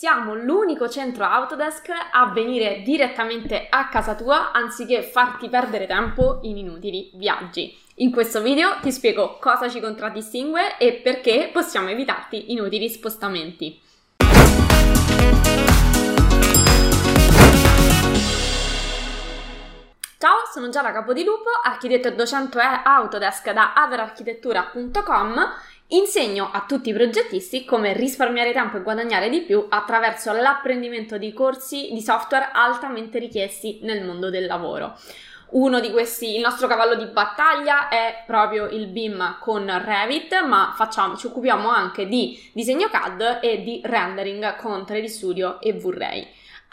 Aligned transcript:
Siamo 0.00 0.34
l'unico 0.34 0.88
centro 0.88 1.26
Autodesk 1.26 1.90
a 2.12 2.30
venire 2.32 2.80
direttamente 2.82 3.66
a 3.68 3.88
casa 3.88 4.14
tua 4.14 4.50
anziché 4.50 5.02
farti 5.02 5.50
perdere 5.50 5.86
tempo 5.86 6.38
in 6.44 6.56
inutili 6.56 7.10
viaggi. 7.16 7.78
In 7.96 8.10
questo 8.10 8.40
video 8.40 8.78
ti 8.80 8.92
spiego 8.92 9.36
cosa 9.38 9.68
ci 9.68 9.78
contraddistingue 9.78 10.78
e 10.78 10.94
perché 10.94 11.50
possiamo 11.52 11.90
evitarti 11.90 12.50
inutili 12.50 12.88
spostamenti. 12.88 13.78
Ciao, 20.16 20.36
sono 20.50 20.70
Giada 20.70 20.92
Capodilupo, 20.92 21.50
architetto 21.62 22.08
e 22.08 22.14
docente 22.14 22.58
Autodesk 22.58 23.52
da 23.52 23.74
averarchitettura.com 23.74 25.34
Insegno 25.92 26.50
a 26.52 26.64
tutti 26.68 26.90
i 26.90 26.92
progettisti 26.92 27.64
come 27.64 27.92
risparmiare 27.92 28.52
tempo 28.52 28.76
e 28.76 28.82
guadagnare 28.82 29.28
di 29.28 29.40
più 29.40 29.66
attraverso 29.68 30.30
l'apprendimento 30.32 31.18
di 31.18 31.32
corsi 31.32 31.88
di 31.92 32.00
software 32.00 32.50
altamente 32.52 33.18
richiesti 33.18 33.80
nel 33.82 34.04
mondo 34.04 34.30
del 34.30 34.46
lavoro. 34.46 34.96
Uno 35.50 35.80
di 35.80 35.90
questi, 35.90 36.36
il 36.36 36.42
nostro 36.42 36.68
cavallo 36.68 36.94
di 36.94 37.06
battaglia 37.06 37.88
è 37.88 38.22
proprio 38.24 38.68
il 38.68 38.86
BIM 38.86 39.38
con 39.40 39.66
Revit, 39.84 40.44
ma 40.44 40.72
facciamo, 40.76 41.16
ci 41.16 41.26
occupiamo 41.26 41.68
anche 41.68 42.06
di 42.06 42.40
disegno 42.52 42.88
CAD 42.88 43.40
e 43.42 43.62
di 43.64 43.80
rendering 43.82 44.54
con 44.54 44.82
3D 44.82 45.06
Studio 45.06 45.60
e 45.60 45.72
V-Ray. 45.72 46.24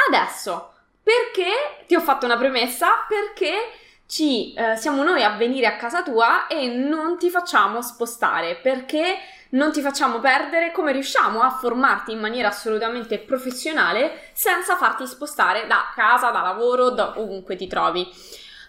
Adesso, 0.10 0.74
perché 1.02 1.86
ti 1.88 1.96
ho 1.96 2.02
fatto 2.02 2.26
una 2.26 2.38
premessa? 2.38 3.04
Perché 3.08 3.56
ci 4.08 4.54
eh, 4.54 4.78
siamo 4.78 5.04
noi 5.04 5.24
a 5.24 5.36
venire 5.36 5.68
a 5.68 5.76
casa 5.76 6.02
tua 6.02 6.48
e 6.48 6.68
non 6.68 7.18
ti 7.18 7.30
facciamo 7.30 7.82
spostare 7.82 8.56
perché 8.56 9.18
non 9.50 9.72
ti 9.72 9.82
facciamo 9.82 10.20
perdere 10.20 10.72
come 10.72 10.92
riusciamo 10.94 11.42
a 11.42 11.50
formarti 11.50 12.12
in 12.14 12.20
maniera 12.20 12.48
assolutamente 12.48 13.20
professionale 13.20 14.30
senza 14.34 14.76
farti 14.76 15.06
spostare 15.06 15.68
da 15.68 15.92
casa, 15.94 16.32
da 16.32 16.42
lavoro, 16.42 16.90
da 16.90 17.20
ovunque 17.20 17.56
ti 17.56 17.68
trovi. 17.68 18.08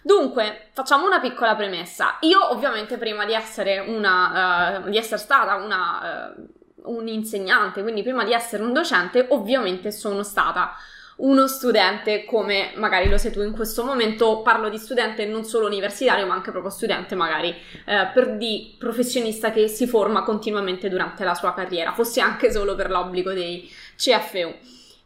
Dunque, 0.02 0.68
facciamo 0.72 1.06
una 1.06 1.20
piccola 1.20 1.54
premessa. 1.56 2.16
Io 2.20 2.52
ovviamente 2.52 2.96
prima 2.96 3.24
di 3.24 3.32
essere 3.32 3.78
una 3.78 4.78
uh, 4.78 4.88
di 4.88 4.96
essere 4.96 5.18
stata 5.18 5.56
una 5.56 6.34
uh, 6.36 6.92
un 6.96 7.06
insegnante, 7.08 7.82
quindi 7.82 8.02
prima 8.02 8.24
di 8.24 8.32
essere 8.32 8.62
un 8.62 8.72
docente, 8.72 9.26
ovviamente 9.30 9.90
sono 9.92 10.22
stata 10.22 10.74
uno 11.18 11.48
studente 11.48 12.24
come 12.24 12.72
magari 12.76 13.08
lo 13.08 13.18
sei 13.18 13.32
tu 13.32 13.42
in 13.42 13.52
questo 13.52 13.84
momento, 13.84 14.42
parlo 14.42 14.68
di 14.68 14.78
studente 14.78 15.24
non 15.26 15.44
solo 15.44 15.66
universitario 15.66 16.26
ma 16.26 16.34
anche 16.34 16.50
proprio 16.50 16.70
studente 16.70 17.14
magari 17.14 17.50
eh, 17.50 18.08
per 18.12 18.36
di 18.36 18.76
professionista 18.78 19.50
che 19.50 19.66
si 19.68 19.86
forma 19.86 20.22
continuamente 20.22 20.88
durante 20.88 21.24
la 21.24 21.34
sua 21.34 21.54
carriera, 21.54 21.92
fosse 21.92 22.20
anche 22.20 22.52
solo 22.52 22.74
per 22.74 22.90
l'obbligo 22.90 23.32
dei 23.32 23.68
CFU. 23.96 24.54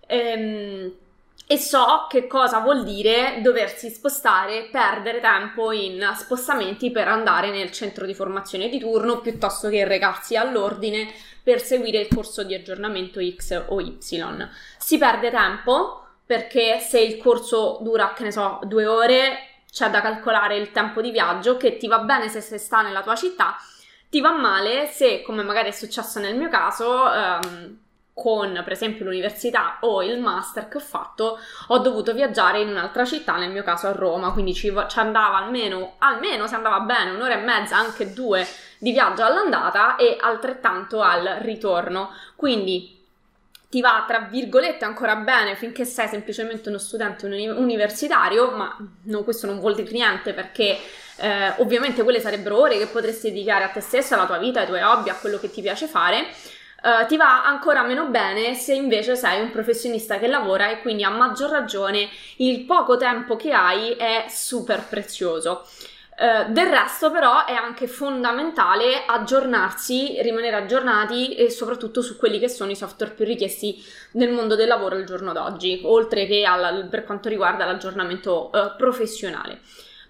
Ehm, 0.06 0.92
e 1.46 1.58
so 1.58 2.06
che 2.08 2.26
cosa 2.26 2.60
vuol 2.60 2.84
dire 2.84 3.40
doversi 3.42 3.90
spostare, 3.90 4.68
perdere 4.70 5.20
tempo 5.20 5.72
in 5.72 6.02
spostamenti 6.16 6.90
per 6.90 7.08
andare 7.08 7.50
nel 7.50 7.70
centro 7.70 8.06
di 8.06 8.14
formazione 8.14 8.68
di 8.68 8.78
turno 8.78 9.20
piuttosto 9.20 9.68
che 9.68 9.84
recarsi 9.84 10.36
all'ordine 10.36 11.12
per 11.42 11.60
seguire 11.60 11.98
il 11.98 12.08
corso 12.08 12.44
di 12.44 12.54
aggiornamento 12.54 13.20
X 13.20 13.64
o 13.68 13.80
Y. 13.80 13.98
Si 13.98 14.96
perde 14.98 15.30
tempo 15.30 16.01
perché 16.24 16.78
se 16.78 17.00
il 17.00 17.16
corso 17.18 17.78
dura, 17.82 18.12
che 18.14 18.24
ne 18.24 18.32
so, 18.32 18.60
due 18.64 18.86
ore, 18.86 19.48
c'è 19.70 19.90
da 19.90 20.00
calcolare 20.00 20.56
il 20.56 20.70
tempo 20.70 21.00
di 21.00 21.10
viaggio 21.10 21.56
che 21.56 21.76
ti 21.76 21.88
va 21.88 22.00
bene 22.00 22.28
se 22.28 22.40
sei 22.40 22.58
sta 22.58 22.82
nella 22.82 23.02
tua 23.02 23.16
città, 23.16 23.56
ti 24.10 24.20
va 24.20 24.32
male 24.32 24.86
se, 24.86 25.22
come 25.22 25.42
magari 25.42 25.68
è 25.68 25.72
successo 25.72 26.20
nel 26.20 26.36
mio 26.36 26.48
caso, 26.48 27.10
ehm, 27.10 27.78
con 28.14 28.60
per 28.62 28.72
esempio 28.72 29.06
l'università 29.06 29.78
o 29.80 30.02
il 30.02 30.20
master 30.20 30.68
che 30.68 30.76
ho 30.76 30.80
fatto, 30.80 31.38
ho 31.68 31.78
dovuto 31.78 32.12
viaggiare 32.12 32.60
in 32.60 32.68
un'altra 32.68 33.06
città, 33.06 33.36
nel 33.36 33.50
mio 33.50 33.62
caso 33.62 33.86
a 33.86 33.92
Roma, 33.92 34.32
quindi 34.32 34.52
ci, 34.52 34.72
ci 34.88 34.98
andava 34.98 35.38
almeno, 35.38 35.94
almeno 35.98 36.46
se 36.46 36.54
andava 36.54 36.80
bene, 36.80 37.12
un'ora 37.12 37.40
e 37.40 37.42
mezza, 37.42 37.76
anche 37.78 38.12
due 38.12 38.46
di 38.78 38.92
viaggio 38.92 39.24
all'andata 39.24 39.96
e 39.96 40.18
altrettanto 40.20 41.00
al 41.00 41.38
ritorno. 41.40 42.10
Quindi 42.36 43.01
ti 43.72 43.80
va 43.80 44.04
tra 44.06 44.28
virgolette 44.30 44.84
ancora 44.84 45.16
bene 45.16 45.56
finché 45.56 45.86
sei 45.86 46.06
semplicemente 46.06 46.68
uno 46.68 46.76
studente 46.76 47.24
uni- 47.24 47.48
universitario, 47.48 48.50
ma 48.50 48.76
no, 49.04 49.22
questo 49.22 49.46
non 49.46 49.60
vuol 49.60 49.74
dire 49.74 49.90
niente 49.92 50.34
perché 50.34 50.78
eh, 51.16 51.54
ovviamente 51.56 52.02
quelle 52.02 52.20
sarebbero 52.20 52.60
ore 52.60 52.76
che 52.76 52.86
potresti 52.86 53.30
dedicare 53.30 53.64
a 53.64 53.68
te 53.68 53.80
stessa, 53.80 54.14
alla 54.14 54.26
tua 54.26 54.36
vita, 54.36 54.60
ai 54.60 54.66
tuoi 54.66 54.82
hobby, 54.82 55.08
a 55.08 55.14
quello 55.14 55.38
che 55.38 55.50
ti 55.50 55.62
piace 55.62 55.86
fare. 55.86 56.26
Uh, 56.82 57.06
ti 57.06 57.16
va 57.16 57.46
ancora 57.46 57.82
meno 57.82 58.08
bene 58.08 58.54
se 58.54 58.74
invece 58.74 59.16
sei 59.16 59.40
un 59.40 59.52
professionista 59.52 60.18
che 60.18 60.26
lavora 60.26 60.68
e 60.68 60.80
quindi 60.80 61.04
a 61.04 61.10
maggior 61.10 61.48
ragione 61.48 62.08
il 62.38 62.64
poco 62.64 62.96
tempo 62.98 63.36
che 63.36 63.52
hai 63.52 63.92
è 63.92 64.26
super 64.28 64.84
prezioso. 64.86 65.64
Eh, 66.14 66.50
del 66.50 66.68
resto 66.68 67.10
però 67.10 67.46
è 67.46 67.54
anche 67.54 67.86
fondamentale 67.86 69.04
aggiornarsi, 69.06 70.20
rimanere 70.20 70.56
aggiornati 70.56 71.34
e 71.34 71.50
soprattutto 71.50 72.02
su 72.02 72.18
quelli 72.18 72.38
che 72.38 72.48
sono 72.48 72.70
i 72.70 72.76
software 72.76 73.14
più 73.14 73.24
richiesti 73.24 73.82
nel 74.12 74.30
mondo 74.30 74.54
del 74.54 74.68
lavoro 74.68 74.96
al 74.96 75.04
giorno 75.04 75.32
d'oggi, 75.32 75.80
oltre 75.84 76.26
che 76.26 76.44
alla, 76.44 76.86
per 76.88 77.04
quanto 77.04 77.30
riguarda 77.30 77.64
l'aggiornamento 77.64 78.50
uh, 78.52 78.76
professionale. 78.76 79.60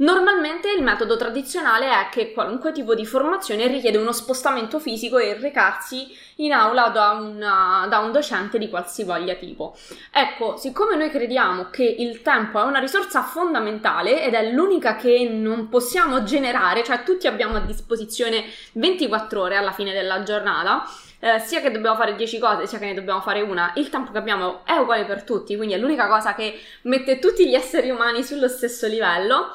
Normalmente 0.03 0.69
il 0.73 0.83
metodo 0.83 1.17
tradizionale 1.17 1.89
è 1.89 2.09
che 2.11 2.33
qualunque 2.33 2.73
tipo 2.73 2.93
di 2.93 3.07
formazione 3.07 3.69
richiede 3.69 3.99
uno 3.99 4.11
spostamento 4.11 4.81
fisico 4.81 5.19
e 5.19 5.35
recarsi 5.35 6.09
in 6.37 6.53
aula 6.53 6.89
da, 6.89 7.11
una, 7.11 7.87
da 7.89 8.01
un 8.01 8.11
docente 8.11 8.59
di 8.59 8.69
qualsivoglia 8.69 9.35
tipo. 9.35 9.77
Ecco, 10.11 10.57
siccome 10.57 10.97
noi 10.97 11.09
crediamo 11.09 11.71
che 11.71 11.85
il 11.85 12.21
tempo 12.21 12.61
è 12.61 12.65
una 12.65 12.81
risorsa 12.81 13.23
fondamentale 13.23 14.25
ed 14.25 14.35
è 14.35 14.51
l'unica 14.51 14.97
che 14.97 15.29
non 15.31 15.69
possiamo 15.69 16.25
generare, 16.25 16.83
cioè 16.83 17.05
tutti 17.05 17.29
abbiamo 17.29 17.59
a 17.59 17.61
disposizione 17.61 18.47
24 18.73 19.41
ore 19.41 19.57
alla 19.57 19.73
fine 19.73 19.93
della 19.93 20.25
giornata, 20.25 20.83
eh, 21.21 21.39
sia 21.39 21.61
che 21.61 21.71
dobbiamo 21.71 21.95
fare 21.95 22.17
10 22.17 22.41
cose, 22.41 22.67
sia 22.67 22.81
che 22.81 22.87
ne 22.87 22.95
dobbiamo 22.95 23.21
fare 23.21 23.41
una, 23.41 23.71
il 23.77 23.89
tempo 23.89 24.11
che 24.11 24.19
abbiamo 24.19 24.65
è 24.65 24.73
uguale 24.73 25.05
per 25.05 25.23
tutti, 25.23 25.55
quindi 25.55 25.75
è 25.75 25.79
l'unica 25.79 26.09
cosa 26.09 26.35
che 26.35 26.59
mette 26.83 27.21
tutti 27.21 27.49
gli 27.49 27.55
esseri 27.55 27.91
umani 27.91 28.25
sullo 28.25 28.49
stesso 28.49 28.89
livello 28.89 29.55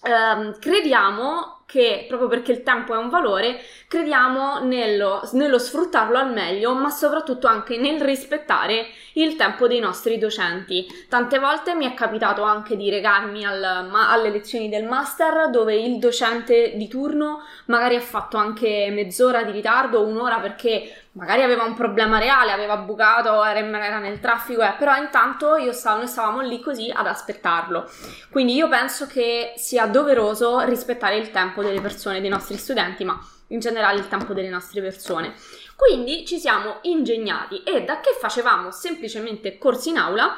Um, 0.00 0.58
crediamo 0.60 1.57
che 1.68 2.06
proprio 2.08 2.28
perché 2.28 2.50
il 2.50 2.62
tempo 2.62 2.94
è 2.94 2.96
un 2.96 3.10
valore, 3.10 3.60
crediamo 3.88 4.60
nello, 4.60 5.20
nello, 5.32 5.58
sfruttarlo 5.58 6.16
al 6.16 6.32
meglio, 6.32 6.72
ma 6.72 6.88
soprattutto 6.88 7.46
anche 7.46 7.76
nel 7.76 8.00
rispettare 8.00 8.86
il 9.14 9.36
tempo 9.36 9.68
dei 9.68 9.78
nostri 9.78 10.16
docenti. 10.16 10.86
Tante 11.10 11.38
volte 11.38 11.74
mi 11.74 11.84
è 11.84 11.92
capitato 11.92 12.42
anche 12.42 12.74
di 12.74 12.88
recarmi 12.88 13.44
al, 13.44 13.86
ma, 13.90 14.10
alle 14.10 14.30
lezioni 14.30 14.70
del 14.70 14.84
master 14.84 15.50
dove 15.50 15.74
il 15.74 15.98
docente 15.98 16.72
di 16.74 16.88
turno 16.88 17.42
magari 17.66 17.96
ha 17.96 18.00
fatto 18.00 18.38
anche 18.38 18.88
mezz'ora 18.90 19.42
di 19.42 19.52
ritardo 19.52 20.06
un'ora 20.06 20.38
perché 20.38 21.08
magari 21.18 21.42
aveva 21.42 21.64
un 21.64 21.74
problema 21.74 22.18
reale, 22.18 22.52
aveva 22.52 22.76
bucato, 22.76 23.44
era, 23.44 23.58
era 23.58 23.98
nel 23.98 24.20
traffico, 24.20 24.62
eh, 24.62 24.74
però 24.78 24.96
intanto 24.96 25.56
io 25.56 25.72
stavo, 25.72 25.98
noi 25.98 26.06
stavamo 26.06 26.40
lì 26.40 26.60
così 26.60 26.92
ad 26.94 27.06
aspettarlo. 27.06 27.90
Quindi 28.30 28.54
io 28.54 28.68
penso 28.68 29.06
che 29.06 29.52
sia 29.56 29.86
doveroso 29.86 30.60
rispettare 30.60 31.16
il 31.16 31.32
tempo 31.32 31.57
delle 31.62 31.80
persone, 31.80 32.20
dei 32.20 32.30
nostri 32.30 32.56
studenti, 32.56 33.04
ma 33.04 33.18
in 33.48 33.60
generale 33.60 33.98
il 33.98 34.08
tempo 34.08 34.32
delle 34.32 34.48
nostre 34.48 34.80
persone. 34.80 35.34
Quindi 35.74 36.26
ci 36.26 36.38
siamo 36.38 36.78
ingegnati 36.82 37.62
e 37.62 37.84
da 37.84 38.00
che 38.00 38.16
facevamo 38.18 38.70
semplicemente 38.70 39.58
corsi 39.58 39.90
in 39.90 39.98
aula, 39.98 40.36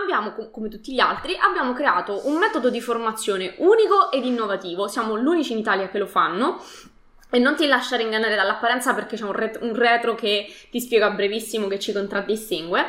abbiamo, 0.00 0.32
come 0.50 0.68
tutti 0.68 0.94
gli 0.94 1.00
altri, 1.00 1.36
abbiamo 1.36 1.72
creato 1.72 2.26
un 2.28 2.38
metodo 2.38 2.70
di 2.70 2.80
formazione 2.80 3.54
unico 3.58 4.10
ed 4.12 4.24
innovativo. 4.24 4.88
Siamo 4.88 5.16
l'unici 5.16 5.52
in 5.52 5.58
Italia 5.58 5.88
che 5.88 5.98
lo 5.98 6.06
fanno 6.06 6.62
e 7.30 7.38
non 7.38 7.56
ti 7.56 7.66
lasciare 7.66 8.04
ingannare 8.04 8.36
dall'apparenza 8.36 8.94
perché 8.94 9.16
c'è 9.16 9.24
un 9.24 9.74
retro 9.74 10.14
che 10.14 10.46
ti 10.70 10.80
spiego 10.80 11.06
a 11.06 11.10
brevissimo 11.10 11.66
che 11.66 11.78
ci 11.78 11.92
contraddistingue. 11.92 12.86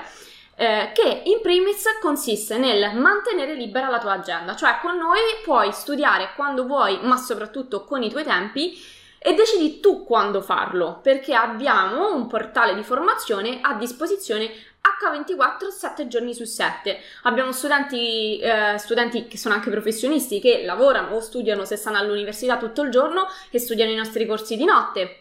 Eh, 0.59 0.91
che 0.91 1.21
in 1.25 1.39
primis 1.43 1.83
consiste 2.01 2.57
nel 2.57 2.95
mantenere 2.95 3.53
libera 3.53 3.89
la 3.89 3.99
tua 3.99 4.13
agenda, 4.13 4.55
cioè 4.55 4.79
con 4.81 4.97
noi 4.97 5.19
puoi 5.43 5.71
studiare 5.71 6.31
quando 6.35 6.65
vuoi, 6.65 6.97
ma 7.03 7.15
soprattutto 7.15 7.83
con 7.83 8.01
i 8.01 8.09
tuoi 8.09 8.23
tempi 8.23 8.75
e 9.19 9.35
decidi 9.35 9.79
tu 9.79 10.03
quando 10.03 10.41
farlo, 10.41 10.99
perché 11.03 11.35
abbiamo 11.35 12.15
un 12.15 12.25
portale 12.25 12.73
di 12.73 12.81
formazione 12.81 13.59
a 13.61 13.75
disposizione 13.75 14.49
H24 14.81 15.67
7 15.69 16.07
giorni 16.07 16.33
su 16.33 16.45
7. 16.45 17.01
Abbiamo 17.23 17.51
studenti, 17.51 18.39
eh, 18.39 18.79
studenti 18.79 19.27
che 19.27 19.37
sono 19.37 19.53
anche 19.53 19.69
professionisti 19.69 20.39
che 20.39 20.63
lavorano 20.65 21.15
o 21.15 21.19
studiano 21.19 21.65
se 21.65 21.75
stanno 21.75 21.97
all'università 21.97 22.57
tutto 22.57 22.81
il 22.81 22.89
giorno 22.89 23.27
e 23.51 23.59
studiano 23.59 23.91
i 23.91 23.95
nostri 23.95 24.25
corsi 24.25 24.55
di 24.55 24.65
notte. 24.65 25.17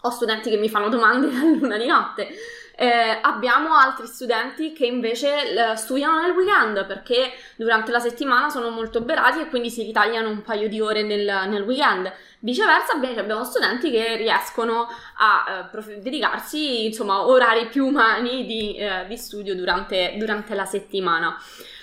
Ho 0.00 0.10
studenti 0.10 0.50
che 0.50 0.56
mi 0.56 0.68
fanno 0.68 0.88
domande 0.88 1.28
a 1.36 1.44
luna 1.44 1.76
di 1.76 1.86
notte. 1.86 2.28
Eh, 2.76 3.18
abbiamo 3.22 3.72
altri 3.76 4.08
studenti 4.08 4.72
che 4.72 4.84
invece 4.84 5.72
eh, 5.72 5.76
studiano 5.76 6.20
nel 6.20 6.32
weekend 6.32 6.84
perché 6.86 7.32
durante 7.54 7.92
la 7.92 8.00
settimana 8.00 8.50
sono 8.50 8.70
molto 8.70 8.98
oberati 8.98 9.38
e 9.38 9.48
quindi 9.48 9.70
si 9.70 9.84
ritagliano 9.84 10.28
un 10.28 10.42
paio 10.42 10.68
di 10.68 10.80
ore 10.80 11.02
nel, 11.02 11.24
nel 11.48 11.62
weekend. 11.62 12.12
Viceversa 12.40 12.94
abbiamo 12.94 13.44
studenti 13.44 13.92
che 13.92 14.16
riescono 14.16 14.88
a 15.18 15.68
eh, 15.72 16.00
dedicarsi 16.00 16.86
insomma 16.86 17.24
orari 17.24 17.66
più 17.66 17.86
umani 17.86 18.44
di, 18.44 18.74
eh, 18.74 19.06
di 19.06 19.16
studio 19.16 19.54
durante, 19.54 20.14
durante 20.18 20.54
la 20.56 20.64
settimana. 20.64 21.40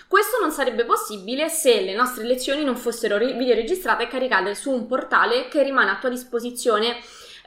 Questo 0.09 0.39
non 0.41 0.51
sarebbe 0.51 0.83
possibile 0.83 1.47
se 1.47 1.79
le 1.79 1.95
nostre 1.95 2.25
lezioni 2.25 2.65
non 2.65 2.75
fossero 2.75 3.17
re- 3.17 3.31
videoregistrate 3.31 4.03
e 4.03 4.07
caricate 4.07 4.55
su 4.55 4.69
un 4.69 4.85
portale 4.85 5.47
che 5.47 5.63
rimane 5.63 5.89
a 5.89 5.97
tua 6.01 6.09
disposizione 6.09 6.97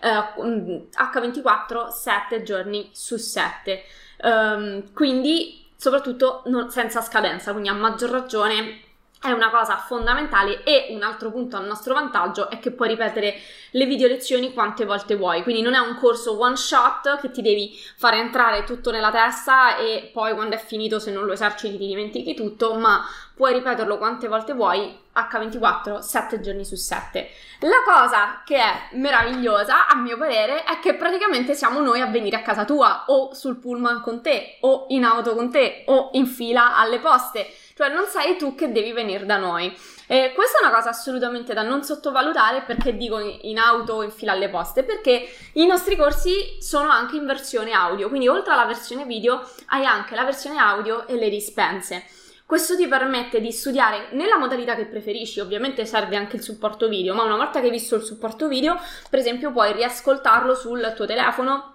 eh, 0.04 0.88
H24 0.96 1.88
7 1.88 2.42
giorni 2.42 2.90
su 2.92 3.16
7. 3.16 3.82
Um, 4.22 4.30
ehm, 4.30 4.92
quindi 4.92 5.64
soprattutto 5.76 6.42
non, 6.46 6.70
senza 6.70 7.00
scadenza, 7.00 7.52
quindi 7.52 7.68
a 7.68 7.74
maggior 7.74 8.10
ragione 8.10 8.80
è 9.24 9.32
una 9.32 9.48
cosa 9.48 9.78
fondamentale 9.78 10.62
e 10.64 10.88
un 10.90 11.02
altro 11.02 11.30
punto 11.30 11.56
a 11.56 11.60
nostro 11.60 11.94
vantaggio 11.94 12.50
è 12.50 12.58
che 12.58 12.72
puoi 12.72 12.88
ripetere 12.88 13.34
le 13.70 13.86
video 13.86 14.06
lezioni 14.06 14.52
quante 14.52 14.84
volte 14.84 15.16
vuoi, 15.16 15.42
quindi 15.42 15.62
non 15.62 15.72
è 15.72 15.78
un 15.78 15.96
corso 15.96 16.38
one 16.38 16.56
shot 16.56 17.18
che 17.20 17.30
ti 17.30 17.40
devi 17.40 17.74
fare 17.96 18.18
entrare 18.18 18.64
tutto 18.64 18.90
nella 18.90 19.10
testa 19.10 19.78
e 19.78 20.10
poi 20.12 20.34
quando 20.34 20.56
è 20.56 20.58
finito 20.58 20.98
se 20.98 21.10
non 21.10 21.24
lo 21.24 21.32
eserciti 21.32 21.78
ti 21.78 21.86
dimentichi 21.86 22.34
tutto, 22.34 22.74
ma 22.74 23.02
puoi 23.34 23.54
ripeterlo 23.54 23.96
quante 23.96 24.28
volte 24.28 24.52
vuoi 24.52 24.94
H24 25.14 26.00
7 26.00 26.40
giorni 26.40 26.66
su 26.66 26.74
7. 26.76 27.30
La 27.60 27.82
cosa 27.82 28.42
che 28.44 28.56
è 28.56 28.88
meravigliosa 28.92 29.86
a 29.86 29.96
mio 29.96 30.18
parere 30.18 30.64
è 30.64 30.78
che 30.80 30.94
praticamente 30.94 31.54
siamo 31.54 31.80
noi 31.80 32.02
a 32.02 32.06
venire 32.06 32.36
a 32.36 32.42
casa 32.42 32.66
tua 32.66 33.04
o 33.06 33.32
sul 33.32 33.56
pullman 33.56 34.02
con 34.02 34.20
te 34.20 34.58
o 34.60 34.84
in 34.90 35.04
auto 35.04 35.34
con 35.34 35.50
te 35.50 35.84
o 35.86 36.10
in 36.12 36.26
fila 36.26 36.76
alle 36.76 36.98
poste 36.98 37.50
cioè 37.74 37.88
non 37.92 38.06
sei 38.06 38.36
tu 38.36 38.54
che 38.54 38.72
devi 38.72 38.92
venire 38.92 39.26
da 39.26 39.36
noi. 39.36 39.76
E 40.06 40.32
questa 40.34 40.58
è 40.58 40.64
una 40.64 40.74
cosa 40.74 40.90
assolutamente 40.90 41.54
da 41.54 41.62
non 41.62 41.82
sottovalutare 41.82 42.62
perché 42.62 42.96
dico 42.96 43.18
in 43.18 43.58
auto 43.58 43.94
o 43.94 44.02
in 44.02 44.10
fila 44.10 44.32
alle 44.32 44.48
poste, 44.48 44.84
perché 44.84 45.26
i 45.54 45.66
nostri 45.66 45.96
corsi 45.96 46.56
sono 46.60 46.88
anche 46.88 47.16
in 47.16 47.26
versione 47.26 47.72
audio, 47.72 48.08
quindi 48.08 48.28
oltre 48.28 48.52
alla 48.52 48.66
versione 48.66 49.04
video 49.04 49.48
hai 49.66 49.84
anche 49.84 50.14
la 50.14 50.24
versione 50.24 50.58
audio 50.58 51.06
e 51.06 51.16
le 51.16 51.28
dispense. 51.28 52.04
Questo 52.46 52.76
ti 52.76 52.86
permette 52.86 53.40
di 53.40 53.50
studiare 53.50 54.08
nella 54.12 54.36
modalità 54.36 54.74
che 54.74 54.84
preferisci, 54.84 55.40
ovviamente 55.40 55.86
serve 55.86 56.16
anche 56.16 56.36
il 56.36 56.42
supporto 56.42 56.88
video, 56.88 57.14
ma 57.14 57.22
una 57.22 57.36
volta 57.36 57.58
che 57.58 57.66
hai 57.66 57.72
visto 57.72 57.96
il 57.96 58.02
supporto 58.02 58.48
video, 58.48 58.78
per 59.08 59.18
esempio, 59.18 59.50
puoi 59.50 59.72
riascoltarlo 59.72 60.54
sul 60.54 60.92
tuo 60.94 61.06
telefono 61.06 61.73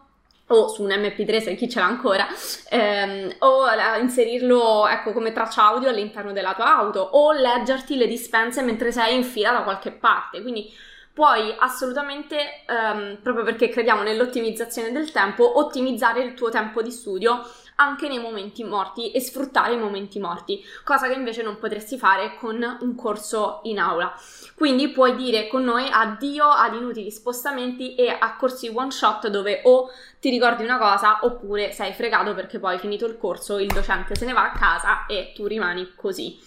o 0.50 0.68
su 0.68 0.84
un 0.84 0.90
MP3 0.90 1.42
se 1.42 1.56
chi 1.56 1.70
ce 1.70 1.80
l'ha 1.80 1.86
ancora, 1.86 2.28
ehm, 2.70 3.36
o 3.40 3.66
inserirlo 4.00 4.88
ecco, 4.88 5.12
come 5.12 5.32
traccia 5.32 5.64
audio 5.66 5.90
all'interno 5.90 6.32
della 6.32 6.54
tua 6.54 6.78
auto, 6.78 7.00
o 7.00 7.32
leggerti 7.32 7.96
le 7.96 8.08
dispense 8.08 8.62
mentre 8.62 8.92
sei 8.92 9.16
in 9.16 9.24
fila 9.24 9.52
da 9.52 9.64
qualche 9.64 9.92
parte. 9.92 10.42
Quindi 10.42 10.72
puoi 11.14 11.54
assolutamente, 11.58 12.64
ehm, 12.66 13.20
proprio 13.22 13.44
perché 13.44 13.70
crediamo 13.70 14.04
nell'ottimizzazione 14.04 14.92
del 14.92 15.12
tempo, 15.12 15.60
ottimizzare 15.60 16.22
il 16.22 16.34
tuo 16.34 16.50
tempo 16.50 16.82
di 16.82 16.92
studio 16.92 17.42
anche 17.80 18.08
nei 18.08 18.20
momenti 18.20 18.64
morti 18.64 19.12
e 19.12 19.22
sfruttare 19.22 19.74
i 19.74 19.78
momenti 19.78 20.20
morti, 20.20 20.64
cosa 20.84 21.08
che 21.08 21.14
invece 21.14 21.42
non 21.42 21.58
potresti 21.58 21.98
fare 21.98 22.36
con 22.36 22.78
un 22.82 22.96
corso 22.96 23.62
in 23.64 23.80
aula. 23.80 24.14
Quindi 24.56 24.90
puoi 24.90 25.16
dire 25.16 25.48
con 25.48 25.64
noi 25.64 25.88
addio 25.90 26.46
ad 26.46 26.76
inutili 26.76 27.10
spostamenti 27.10 27.96
e 27.96 28.10
a 28.10 28.36
corsi 28.36 28.72
one 28.74 28.92
shot 28.92 29.28
dove 29.30 29.62
o 29.64 29.90
ti 30.20 30.30
ricordi 30.30 30.64
una 30.64 30.78
cosa 30.78 31.20
oppure 31.22 31.72
sei 31.72 31.94
fregato 31.94 32.34
perché 32.34 32.60
poi 32.60 32.78
finito 32.78 33.06
il 33.06 33.18
corso 33.18 33.58
il 33.58 33.68
docente 33.68 34.16
se 34.16 34.26
ne 34.26 34.34
va 34.34 34.52
a 34.52 34.52
casa 34.52 35.06
e 35.06 35.32
tu 35.34 35.48
rimani 35.48 35.94
così. 35.96 36.38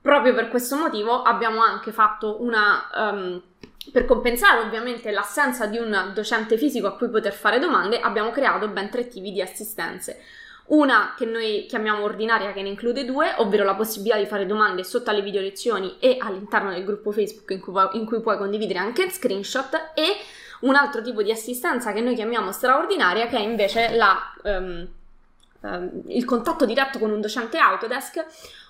Proprio 0.00 0.34
per 0.34 0.48
questo 0.48 0.76
motivo 0.76 1.22
abbiamo 1.22 1.62
anche 1.62 1.90
fatto 1.90 2.42
una 2.42 2.88
um, 2.94 3.42
per 3.90 4.04
compensare 4.04 4.60
ovviamente 4.60 5.10
l'assenza 5.10 5.66
di 5.66 5.78
un 5.78 6.10
docente 6.14 6.58
fisico 6.58 6.86
a 6.86 6.96
cui 6.96 7.08
poter 7.08 7.32
fare 7.32 7.58
domande, 7.58 8.00
abbiamo 8.00 8.30
creato 8.30 8.68
ben 8.68 8.90
tre 8.90 9.08
tipi 9.08 9.32
di 9.32 9.40
assistenze. 9.40 10.20
Una 10.68 11.14
che 11.16 11.24
noi 11.24 11.66
chiamiamo 11.68 12.02
ordinaria 12.02 12.52
che 12.52 12.62
ne 12.62 12.70
include 12.70 13.04
due, 13.04 13.32
ovvero 13.36 13.64
la 13.64 13.74
possibilità 13.74 14.18
di 14.18 14.26
fare 14.26 14.46
domande 14.46 14.82
sotto 14.82 15.10
alle 15.10 15.22
video 15.22 15.40
lezioni 15.40 15.96
e 16.00 16.16
all'interno 16.18 16.70
del 16.70 16.84
gruppo 16.84 17.12
Facebook 17.12 17.50
in 17.50 17.60
cui, 17.60 17.72
in 17.92 18.04
cui 18.04 18.20
puoi 18.20 18.36
condividere 18.36 18.80
anche 18.80 19.08
screenshot 19.10 19.92
e 19.94 20.16
un 20.60 20.74
altro 20.74 21.02
tipo 21.02 21.22
di 21.22 21.30
assistenza 21.30 21.92
che 21.92 22.00
noi 22.00 22.14
chiamiamo 22.14 22.50
straordinaria 22.50 23.26
che 23.28 23.36
è 23.36 23.40
invece 23.40 23.94
la, 23.94 24.18
um, 24.42 24.88
um, 25.60 26.02
il 26.06 26.24
contatto 26.24 26.64
diretto 26.64 26.98
con 26.98 27.10
un 27.10 27.20
docente 27.20 27.58
Autodesk 27.58 28.24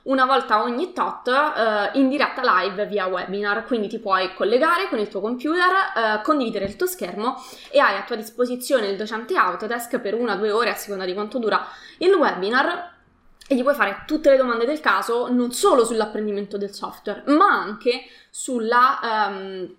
una 0.05 0.25
volta 0.25 0.63
ogni 0.63 0.93
tot 0.93 1.27
uh, 1.27 1.99
in 1.99 2.09
diretta 2.09 2.43
live 2.45 2.87
via 2.87 3.07
webinar, 3.07 3.65
quindi 3.65 3.89
ti 3.89 3.99
puoi 3.99 4.35
collegare 4.35 4.89
con 4.89 4.99
il 4.99 5.09
tuo 5.09 5.21
computer, 5.21 5.73
uh, 5.95 6.23
condividere 6.23 6.67
il 6.67 6.77
tuo 6.77 6.87
schermo 6.87 7.43
e 7.71 7.81
hai 7.81 7.97
a 7.97 8.05
tua 8.05 8.17
disposizione 8.17 8.87
il 8.87 8.97
docente 8.97 9.37
Autodesk 9.37 9.99
per 9.99 10.15
una 10.15 10.35
o 10.35 10.37
due 10.37 10.53
ore 10.53 10.71
a 10.71 10.75
seconda 10.75 11.05
di 11.05 11.15
quanto 11.15 11.39
dura 11.39 11.67
il 11.99 12.13
webinar 12.13 12.95
e 13.49 13.55
gli 13.55 13.63
puoi 13.63 13.75
fare 13.75 14.05
tutte 14.07 14.31
le 14.31 14.37
domande 14.37 14.65
del 14.65 14.81
caso 14.81 15.29
non 15.29 15.53
solo 15.53 15.85
sull'apprendimento 15.85 16.57
del 16.57 16.73
software, 16.73 17.23
ma 17.27 17.47
anche 17.47 18.03
sulla... 18.31 19.29
Um, 19.29 19.77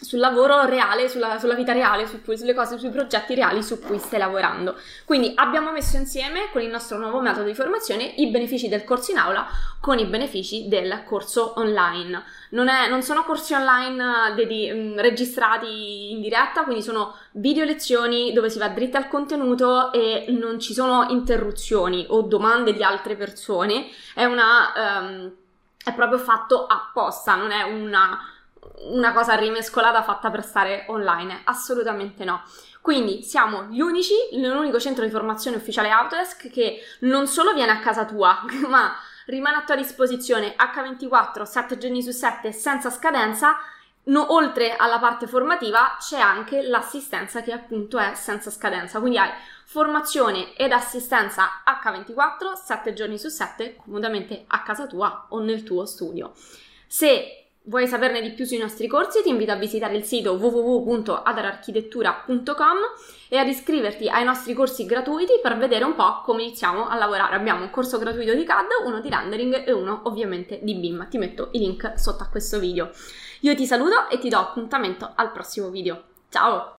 sul 0.00 0.18
lavoro 0.18 0.64
reale, 0.64 1.08
sulla, 1.08 1.38
sulla 1.38 1.54
vita 1.54 1.72
reale, 1.72 2.06
su 2.06 2.22
cui, 2.22 2.36
sulle 2.36 2.54
cose, 2.54 2.78
sui 2.78 2.90
progetti 2.90 3.34
reali 3.34 3.62
su 3.62 3.78
cui 3.80 3.98
stai 3.98 4.18
lavorando. 4.18 4.76
Quindi 5.04 5.32
abbiamo 5.34 5.70
messo 5.70 5.96
insieme 5.96 6.48
con 6.52 6.62
il 6.62 6.70
nostro 6.70 6.98
nuovo 6.98 7.20
metodo 7.20 7.44
di 7.44 7.54
formazione 7.54 8.04
i 8.16 8.28
benefici 8.28 8.68
del 8.68 8.84
corso 8.84 9.10
in 9.10 9.18
aula 9.18 9.46
con 9.78 9.98
i 9.98 10.06
benefici 10.06 10.68
del 10.68 11.02
corso 11.04 11.52
online. 11.56 12.22
Non, 12.50 12.68
è, 12.68 12.88
non 12.88 13.02
sono 13.02 13.24
corsi 13.24 13.52
online 13.52 14.34
dedi, 14.34 14.70
mh, 14.70 14.78
mm, 14.78 14.98
registrati 14.98 16.10
in 16.12 16.20
diretta, 16.20 16.64
quindi 16.64 16.82
sono 16.82 17.14
video 17.32 17.64
lezioni 17.64 18.32
dove 18.32 18.48
si 18.48 18.58
va 18.58 18.68
dritti 18.68 18.96
al 18.96 19.08
contenuto 19.08 19.92
e 19.92 20.26
non 20.28 20.58
ci 20.58 20.72
sono 20.72 21.06
interruzioni 21.10 22.06
o 22.08 22.22
domande 22.22 22.72
di 22.72 22.82
altre 22.82 23.16
persone. 23.16 23.88
È 24.14 24.24
una... 24.24 24.72
Um, 25.00 25.32
è 25.82 25.94
proprio 25.94 26.18
fatto 26.18 26.66
apposta, 26.66 27.36
non 27.36 27.52
è 27.52 27.62
una 27.62 28.20
una 28.82 29.12
cosa 29.12 29.34
rimescolata 29.34 30.02
fatta 30.02 30.30
per 30.30 30.44
stare 30.44 30.84
online, 30.88 31.42
assolutamente 31.44 32.24
no. 32.24 32.42
Quindi 32.80 33.22
siamo 33.22 33.64
gli 33.64 33.80
unici, 33.80 34.14
l'unico 34.32 34.80
centro 34.80 35.04
di 35.04 35.10
formazione 35.10 35.56
ufficiale 35.56 35.90
Autodesk 35.90 36.50
che 36.50 36.80
non 37.00 37.26
solo 37.26 37.52
viene 37.52 37.72
a 37.72 37.80
casa 37.80 38.04
tua, 38.06 38.42
ma 38.68 38.94
rimane 39.26 39.58
a 39.58 39.62
tua 39.62 39.76
disposizione 39.76 40.54
H24, 40.56 41.42
7 41.42 41.78
giorni 41.78 42.02
su 42.02 42.10
7, 42.10 42.52
senza 42.52 42.90
scadenza. 42.90 43.56
No, 44.02 44.32
oltre 44.32 44.76
alla 44.76 44.98
parte 44.98 45.26
formativa 45.26 45.96
c'è 46.00 46.18
anche 46.18 46.62
l'assistenza 46.62 47.42
che 47.42 47.52
appunto 47.52 47.98
è 47.98 48.14
senza 48.14 48.50
scadenza, 48.50 48.98
quindi 48.98 49.18
hai 49.18 49.30
formazione 49.66 50.56
ed 50.56 50.72
assistenza 50.72 51.62
H24, 51.66 52.54
7 52.54 52.92
giorni 52.94 53.18
su 53.18 53.28
7, 53.28 53.76
comodamente 53.76 54.44
a 54.46 54.62
casa 54.62 54.86
tua 54.86 55.26
o 55.28 55.38
nel 55.40 55.62
tuo 55.62 55.84
studio. 55.84 56.32
Se 56.86 57.39
Vuoi 57.64 57.86
saperne 57.86 58.22
di 58.22 58.30
più 58.30 58.46
sui 58.46 58.56
nostri 58.56 58.86
corsi? 58.86 59.20
Ti 59.22 59.28
invito 59.28 59.52
a 59.52 59.56
visitare 59.56 59.94
il 59.94 60.04
sito 60.04 60.32
www.adararchitettura.com 60.32 62.78
e 63.28 63.36
ad 63.36 63.48
iscriverti 63.48 64.08
ai 64.08 64.24
nostri 64.24 64.54
corsi 64.54 64.86
gratuiti 64.86 65.40
per 65.42 65.58
vedere 65.58 65.84
un 65.84 65.94
po' 65.94 66.22
come 66.24 66.42
iniziamo 66.42 66.88
a 66.88 66.96
lavorare. 66.96 67.36
Abbiamo 67.36 67.62
un 67.62 67.68
corso 67.70 67.98
gratuito 67.98 68.34
di 68.34 68.44
CAD, 68.44 68.68
uno 68.86 69.00
di 69.00 69.10
rendering 69.10 69.66
e 69.66 69.72
uno 69.72 70.00
ovviamente 70.04 70.60
di 70.62 70.74
BIM. 70.74 71.08
Ti 71.10 71.18
metto 71.18 71.50
i 71.52 71.58
link 71.58 71.92
sotto 71.96 72.22
a 72.22 72.28
questo 72.28 72.58
video. 72.58 72.92
Io 73.40 73.54
ti 73.54 73.66
saluto 73.66 74.08
e 74.08 74.18
ti 74.18 74.30
do 74.30 74.38
appuntamento 74.38 75.12
al 75.14 75.30
prossimo 75.30 75.68
video. 75.68 76.04
Ciao! 76.30 76.66